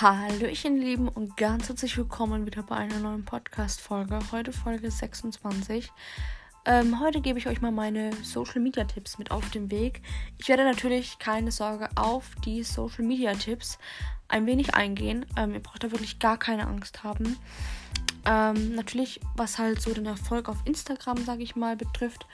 [0.00, 4.18] Hallöchen, Lieben, und ganz herzlich willkommen wieder bei einer neuen Podcast-Folge.
[4.32, 5.92] Heute Folge 26.
[6.64, 10.00] Ähm, heute gebe ich euch mal meine Social Media Tipps mit auf den Weg.
[10.38, 13.78] Ich werde natürlich keine Sorge auf die Social Media Tipps
[14.28, 15.26] ein wenig eingehen.
[15.36, 17.36] Ähm, ihr braucht da wirklich gar keine Angst haben.
[18.24, 22.26] Ähm, natürlich, was halt so den Erfolg auf Instagram, sage ich mal, betrifft.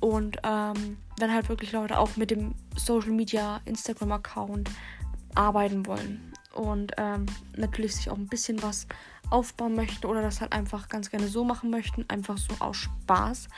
[0.00, 4.68] Und ähm, wenn halt wirklich Leute auch mit dem Social Media Instagram-Account
[5.36, 7.24] arbeiten wollen und ähm,
[7.56, 8.86] natürlich sich auch ein bisschen was
[9.30, 13.48] aufbauen möchten oder das halt einfach ganz gerne so machen möchten, einfach so aus Spaß.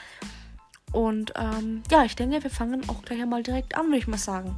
[0.93, 4.19] Und ähm, ja, ich denke, wir fangen auch gleich einmal direkt an, würde ich mal
[4.19, 4.57] sagen.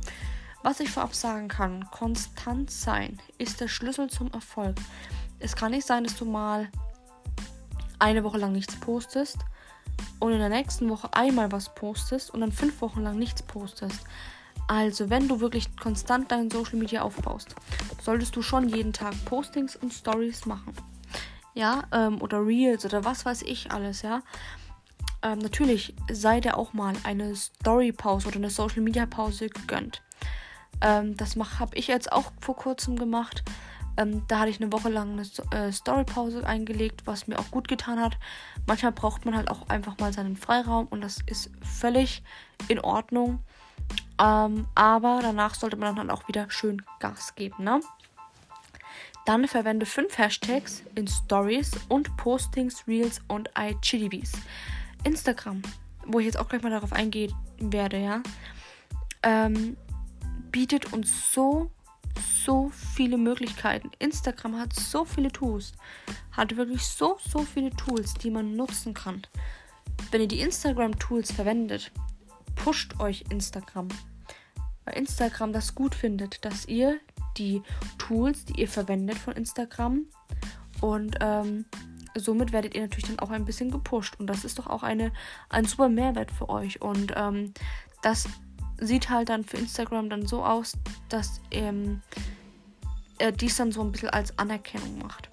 [0.63, 4.77] Was ich vorab sagen kann, konstant sein ist der Schlüssel zum Erfolg.
[5.39, 6.69] Es kann nicht sein, dass du mal
[7.99, 9.39] eine Woche lang nichts postest
[10.21, 14.01] und in der nächsten Woche einmal was postest und dann fünf Wochen lang nichts postest.
[14.67, 17.55] Also, wenn du wirklich konstant dein Social Media aufbaust,
[18.03, 20.73] solltest du schon jeden Tag Postings und Stories machen.
[21.55, 24.23] Ja, ähm, oder Reels oder was weiß ich alles, ja.
[25.23, 30.03] Ähm, natürlich sei dir auch mal eine Story-Pause oder eine Social-Media-Pause gegönnt.
[30.81, 33.43] Ähm, das habe ich jetzt auch vor kurzem gemacht.
[33.97, 37.69] Ähm, da hatte ich eine Woche lang eine äh, Story-Pause eingelegt, was mir auch gut
[37.69, 38.19] getan hat.
[38.67, 42.23] Manchmal braucht man halt auch einfach mal seinen Freiraum und das ist völlig
[42.69, 43.41] in Ordnung.
[44.21, 47.81] Ähm, aber danach sollte man dann auch wieder schön Gas geben, ne?
[49.27, 54.33] Dann verwende fünf Hashtags in Stories und Postings, Reels und IGTVs.
[55.05, 55.63] Instagram,
[56.07, 58.23] wo ich jetzt auch gleich mal darauf eingehen werde, ja,
[59.23, 59.77] ähm,
[60.51, 61.71] bietet uns so,
[62.45, 63.91] so viele Möglichkeiten.
[63.99, 65.73] Instagram hat so viele Tools,
[66.33, 69.23] hat wirklich so, so viele Tools, die man nutzen kann.
[70.11, 71.91] Wenn ihr die Instagram-Tools verwendet,
[72.55, 73.89] pusht euch Instagram.
[74.85, 77.01] Weil Instagram das gut findet, dass ihr
[77.37, 77.63] die
[77.99, 80.07] Tools, die ihr verwendet von Instagram
[80.81, 81.65] und ähm,
[82.15, 84.17] somit werdet ihr natürlich dann auch ein bisschen gepusht.
[84.19, 85.13] Und das ist doch auch eine,
[85.49, 86.81] ein super Mehrwert für euch.
[86.83, 87.53] Und ähm,
[88.03, 88.29] das
[88.79, 90.75] sieht halt dann für Instagram dann so aus,
[91.09, 92.03] dass ähm,
[93.19, 95.31] er dies dann so ein bisschen als Anerkennung macht.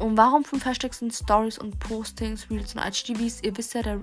[0.00, 3.42] Und warum fünf Hashtags sind Stories und Postings, Reels und IGTVs?
[3.42, 4.00] Ihr wisst ja, der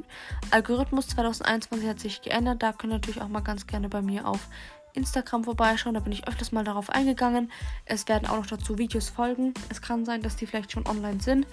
[0.51, 2.61] Algorithmus 2021 hat sich geändert.
[2.61, 4.47] Da könnt ihr natürlich auch mal ganz gerne bei mir auf
[4.93, 5.95] Instagram vorbeischauen.
[5.95, 7.51] Da bin ich öfters mal darauf eingegangen.
[7.85, 9.55] Es werden auch noch dazu Videos folgen.
[9.69, 11.47] Es kann sein, dass die vielleicht schon online sind.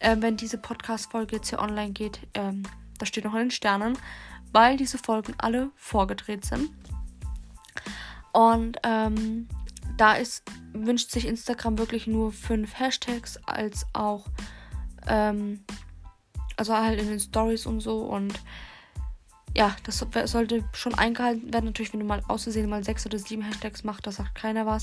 [0.00, 2.62] Ähm, wenn diese Podcast-Folge jetzt hier online geht, ähm,
[2.98, 3.98] das steht noch in den Sternen,
[4.52, 6.70] weil diese Folgen alle vorgedreht sind.
[8.32, 9.46] Und ähm,
[9.96, 14.26] da ist, wünscht sich Instagram wirklich nur fünf Hashtags als auch,
[15.06, 15.64] ähm,
[16.56, 18.40] also halt in den Stories und so und
[19.56, 21.66] ja, das sollte schon eingehalten werden.
[21.66, 24.82] Natürlich, wenn du mal auszusehen mal sechs oder sieben Hashtags machst, da sagt keiner was.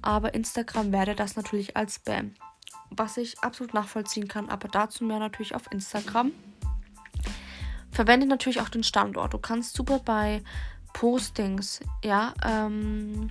[0.00, 2.32] Aber Instagram werde das natürlich als Spam.
[2.90, 6.32] Was ich absolut nachvollziehen kann, aber dazu mehr natürlich auf Instagram.
[7.90, 9.34] Verwende natürlich auch den Standort.
[9.34, 10.42] Du kannst super bei
[10.94, 13.28] Postings, ja, ähm,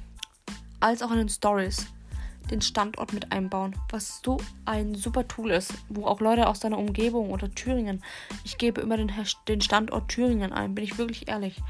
[0.79, 1.87] als auch in den Stories
[2.51, 6.77] den Standort mit einbauen, was so ein super Tool ist, wo auch Leute aus deiner
[6.77, 8.03] Umgebung oder Thüringen,
[8.43, 9.11] ich gebe immer den,
[9.47, 11.61] den Standort Thüringen ein, bin ich wirklich ehrlich.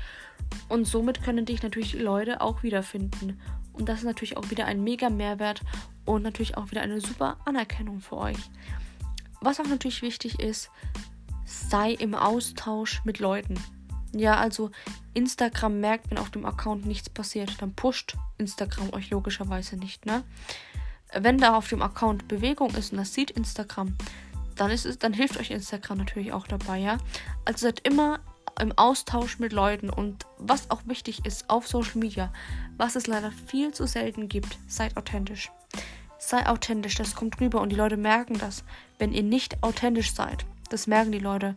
[0.70, 3.40] Und somit können dich natürlich Leute auch wiederfinden.
[3.74, 5.62] Und das ist natürlich auch wieder ein mega Mehrwert
[6.06, 8.38] und natürlich auch wieder eine super Anerkennung für euch.
[9.42, 10.70] Was auch natürlich wichtig ist,
[11.46, 13.60] sei im Austausch mit Leuten.
[14.14, 14.72] Ja, also
[15.16, 20.24] Instagram merkt, wenn auf dem Account nichts passiert, dann pusht Instagram euch logischerweise nicht, ne?
[21.14, 23.96] Wenn da auf dem Account Bewegung ist und das sieht Instagram,
[24.56, 26.98] dann ist es, dann hilft euch Instagram natürlich auch dabei, ja?
[27.46, 28.20] Also seid immer
[28.60, 32.32] im Austausch mit Leuten und was auch wichtig ist auf Social Media,
[32.78, 35.52] was es leider viel zu selten gibt, seid authentisch.
[36.18, 38.64] Sei authentisch, das kommt rüber und die Leute merken das,
[38.98, 40.46] wenn ihr nicht authentisch seid.
[40.70, 41.56] Das merken die Leute.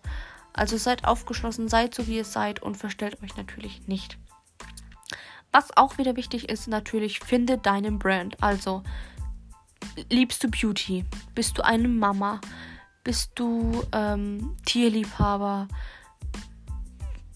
[0.53, 4.19] Also seid aufgeschlossen, seid so wie ihr seid und verstellt euch natürlich nicht.
[5.53, 8.43] Was auch wieder wichtig ist, natürlich, finde deinen Brand.
[8.43, 8.83] Also,
[10.11, 11.05] liebst du Beauty?
[11.35, 12.41] Bist du eine Mama?
[13.03, 15.69] Bist du ähm, Tierliebhaber?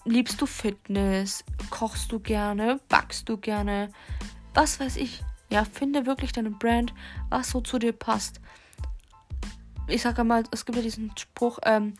[0.05, 1.43] Liebst du Fitness?
[1.69, 2.79] Kochst du gerne?
[2.89, 3.89] Backst du gerne?
[4.53, 5.23] Was weiß ich.
[5.49, 6.93] Ja, finde wirklich deine Brand,
[7.29, 8.41] was so zu dir passt.
[9.87, 11.93] Ich sage mal, es gibt ja diesen Spruch, ähm,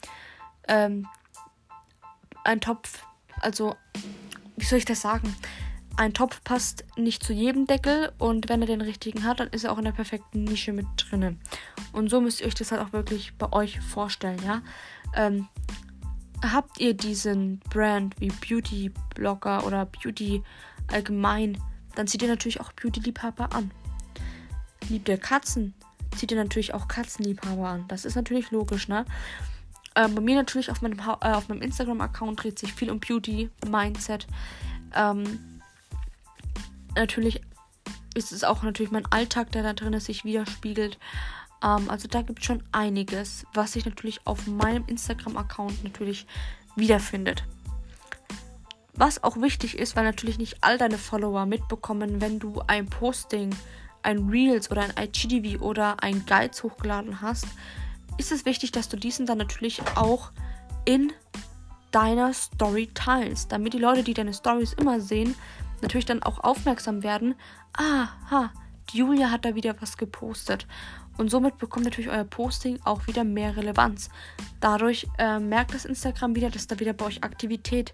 [0.68, 1.08] ähm,
[2.44, 3.04] ein Topf,
[3.42, 3.76] also,
[4.58, 5.36] wie soll ich das sagen?
[5.96, 9.64] Ein Topf passt nicht zu jedem Deckel und wenn er den richtigen hat, dann ist
[9.64, 11.40] er auch in der perfekten Nische mit drinnen.
[11.92, 14.62] Und so müsst ihr euch das halt auch wirklich bei euch vorstellen, ja.
[15.16, 15.48] Ähm,
[16.42, 20.44] habt ihr diesen Brand wie Beauty Blogger oder Beauty
[20.92, 21.58] allgemein,
[21.96, 23.72] dann zieht ihr natürlich auch Beauty Liebhaber an.
[24.90, 25.74] liebt ihr Katzen,
[26.16, 27.86] zieht ihr natürlich auch Katzenliebhaber an.
[27.88, 29.06] Das ist natürlich logisch, ne?
[29.96, 34.28] Ähm, bei mir natürlich auf meinem, äh, meinem Instagram-Account dreht sich viel um Beauty, Mindset.
[34.96, 35.62] Ähm,
[36.96, 37.42] natürlich
[38.16, 40.98] ist es auch natürlich mein Alltag, der da drin sich widerspiegelt.
[41.64, 46.28] Ähm, also da gibt es schon einiges, was sich natürlich auf meinem Instagram-Account natürlich
[46.76, 47.44] wiederfindet.
[48.96, 53.50] Was auch wichtig ist, weil natürlich nicht all deine Follower mitbekommen, wenn du ein Posting,
[54.04, 57.48] ein Reels oder ein IGTV oder ein Guides hochgeladen hast,
[58.18, 60.32] ist es wichtig, dass du diesen dann natürlich auch
[60.86, 61.12] in
[61.92, 65.36] deiner Story teilst, damit die Leute, die deine Stories immer sehen,
[65.82, 67.36] natürlich dann auch aufmerksam werden.
[67.74, 68.52] Aha,
[68.92, 70.68] Julia hat da wieder was gepostet.
[71.18, 74.10] Und somit bekommt natürlich euer Posting auch wieder mehr Relevanz.
[74.60, 77.94] Dadurch äh, merkt das Instagram wieder, dass da wieder bei euch Aktivität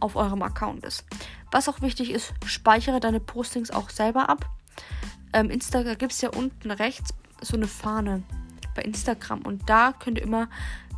[0.00, 1.04] auf eurem Account ist.
[1.50, 4.48] Was auch wichtig ist, speichere deine Postings auch selber ab.
[5.34, 7.12] Ähm, Instagram gibt es ja unten rechts
[7.42, 8.22] so eine Fahne
[8.74, 9.42] bei Instagram.
[9.42, 10.48] Und da könnt ihr immer,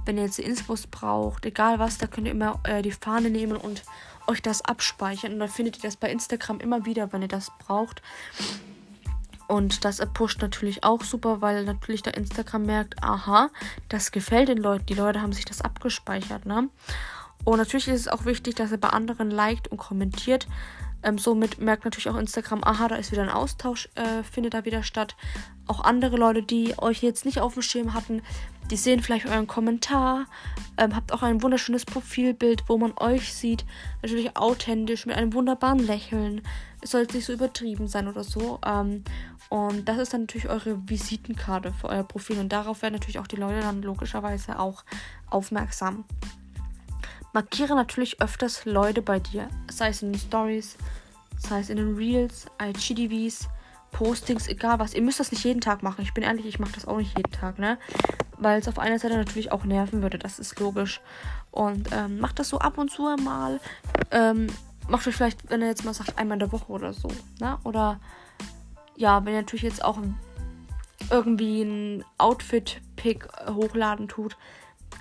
[0.04, 3.56] wenn ihr jetzt Infos braucht, egal was, da könnt ihr immer äh, die Fahne nehmen
[3.56, 3.82] und
[4.26, 5.34] euch das abspeichern.
[5.34, 8.02] Und dann findet ihr das bei Instagram immer wieder, wenn ihr das braucht.
[9.48, 13.50] Und das pusht natürlich auch super, weil natürlich der Instagram merkt, aha,
[13.88, 14.86] das gefällt den Leuten.
[14.86, 16.68] Die Leute haben sich das abgespeichert, ne?
[17.44, 20.48] Und natürlich ist es auch wichtig, dass ihr bei anderen liked und kommentiert.
[21.06, 24.64] Ähm, somit merkt natürlich auch Instagram, aha, da ist wieder ein Austausch, äh, findet da
[24.64, 25.14] wieder statt.
[25.68, 28.22] Auch andere Leute, die euch jetzt nicht auf dem Schirm hatten,
[28.72, 30.26] die sehen vielleicht euren Kommentar,
[30.76, 33.64] ähm, habt auch ein wunderschönes Profilbild, wo man euch sieht.
[34.02, 36.42] Natürlich authentisch, mit einem wunderbaren Lächeln.
[36.82, 38.58] Es soll jetzt nicht so übertrieben sein oder so.
[38.66, 39.04] Ähm,
[39.48, 42.40] und das ist dann natürlich eure Visitenkarte für euer Profil.
[42.40, 44.84] Und darauf werden natürlich auch die Leute dann logischerweise auch
[45.30, 46.04] aufmerksam.
[47.36, 50.78] Markiere natürlich öfters Leute bei dir, sei es in den Stories,
[51.36, 53.50] sei es in den Reels, IGTVs,
[53.92, 54.94] Postings, egal was.
[54.94, 56.00] Ihr müsst das nicht jeden Tag machen.
[56.00, 57.76] Ich bin ehrlich, ich mache das auch nicht jeden Tag, ne?
[58.38, 61.02] Weil es auf einer Seite natürlich auch nerven würde, das ist logisch.
[61.50, 63.60] Und ähm, macht das so ab und zu mal.
[64.12, 64.46] Ähm,
[64.88, 67.08] macht euch vielleicht, wenn ihr jetzt mal sagt, einmal in der Woche oder so,
[67.38, 67.58] ne?
[67.64, 68.00] Oder
[68.96, 69.98] ja, wenn ihr natürlich jetzt auch
[71.10, 74.38] irgendwie ein Outfit-Pick hochladen tut,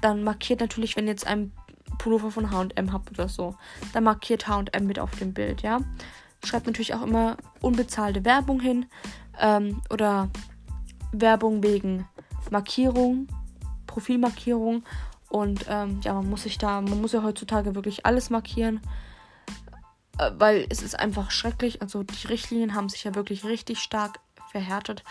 [0.02, 1.54] dann markiert natürlich, wenn jetzt ein
[1.98, 3.56] Pullover von HM habt oder so,
[3.94, 5.80] dann markiert HM mit auf dem Bild, ja.
[6.44, 8.86] Schreibt natürlich auch immer unbezahlte Werbung hin
[9.40, 10.30] ähm, oder
[11.12, 12.08] Werbung wegen
[12.52, 13.28] Markierung,
[13.88, 14.84] Profilmarkierung
[15.30, 18.80] und ähm, ja, man muss sich da, man muss ja heutzutage wirklich alles markieren,
[20.18, 21.82] äh, weil es ist einfach schrecklich.
[21.82, 24.20] Also die Richtlinien haben sich ja wirklich richtig stark
[24.52, 25.04] verhärtet,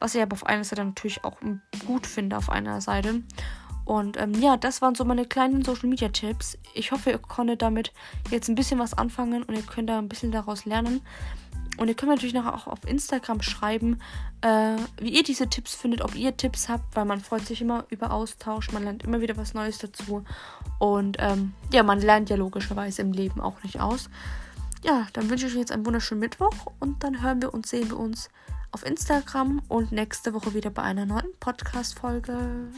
[0.00, 1.36] was ich aber auf einer Seite natürlich auch
[1.86, 3.22] gut finde auf einer Seite.
[3.88, 6.58] Und ähm, ja, das waren so meine kleinen Social Media Tipps.
[6.74, 7.90] Ich hoffe, ihr konntet damit
[8.30, 11.00] jetzt ein bisschen was anfangen und ihr könnt da ein bisschen daraus lernen.
[11.78, 13.98] Und ihr könnt natürlich nachher auch auf Instagram schreiben,
[14.42, 17.86] äh, wie ihr diese Tipps findet, ob ihr Tipps habt, weil man freut sich immer
[17.88, 20.22] über Austausch, man lernt immer wieder was Neues dazu.
[20.78, 24.10] Und ähm, ja, man lernt ja logischerweise im Leben auch nicht aus.
[24.84, 27.88] Ja, dann wünsche ich euch jetzt einen wunderschönen Mittwoch und dann hören wir und sehen
[27.88, 28.28] wir uns
[28.70, 32.70] auf Instagram und nächste Woche wieder bei einer neuen Podcast-Folge.